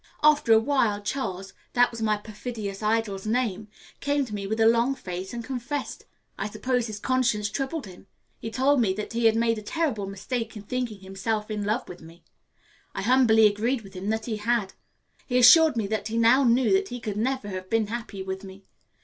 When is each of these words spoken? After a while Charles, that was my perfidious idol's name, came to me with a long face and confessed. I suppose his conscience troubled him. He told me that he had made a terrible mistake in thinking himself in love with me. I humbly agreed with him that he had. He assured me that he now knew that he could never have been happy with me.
After 0.23 0.51
a 0.51 0.57
while 0.59 0.99
Charles, 0.99 1.53
that 1.73 1.91
was 1.91 2.01
my 2.01 2.17
perfidious 2.17 2.81
idol's 2.81 3.27
name, 3.27 3.67
came 3.99 4.25
to 4.25 4.33
me 4.33 4.47
with 4.47 4.59
a 4.59 4.65
long 4.65 4.95
face 4.95 5.31
and 5.31 5.43
confessed. 5.43 6.05
I 6.39 6.49
suppose 6.49 6.87
his 6.87 6.99
conscience 6.99 7.51
troubled 7.51 7.85
him. 7.85 8.07
He 8.39 8.49
told 8.49 8.81
me 8.81 8.93
that 8.93 9.13
he 9.13 9.25
had 9.25 9.35
made 9.35 9.59
a 9.59 9.61
terrible 9.61 10.07
mistake 10.07 10.57
in 10.57 10.63
thinking 10.63 11.01
himself 11.01 11.51
in 11.51 11.63
love 11.65 11.87
with 11.87 12.01
me. 12.01 12.23
I 12.95 13.03
humbly 13.03 13.45
agreed 13.45 13.81
with 13.81 13.93
him 13.93 14.09
that 14.09 14.25
he 14.25 14.37
had. 14.37 14.73
He 15.27 15.37
assured 15.37 15.77
me 15.77 15.85
that 15.85 16.07
he 16.07 16.17
now 16.17 16.45
knew 16.45 16.73
that 16.73 16.87
he 16.89 16.99
could 16.99 17.15
never 17.15 17.49
have 17.49 17.69
been 17.69 17.85
happy 17.85 18.23
with 18.23 18.43
me. 18.43 18.65